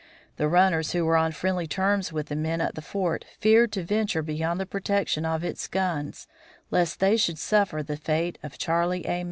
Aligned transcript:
The 0.37 0.47
runners 0.47 0.93
who 0.93 1.05
were 1.05 1.15
on 1.15 1.31
friendly 1.31 1.67
terms 1.67 2.11
with 2.11 2.25
the 2.25 2.35
men 2.35 2.59
at 2.59 2.73
the 2.73 2.81
fort 2.81 3.23
feared 3.39 3.71
to 3.73 3.83
venture 3.83 4.23
beyond 4.23 4.59
the 4.59 4.65
protection 4.65 5.25
of 5.27 5.43
its 5.43 5.67
guns 5.67 6.27
lest 6.71 6.99
they 6.99 7.17
should 7.17 7.37
suffer 7.37 7.83
the 7.83 7.97
fate 7.97 8.39
of 8.41 8.57
Charley 8.57 9.05
A. 9.05 9.19